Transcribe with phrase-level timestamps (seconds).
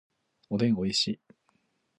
[0.49, 1.19] おでんおいしい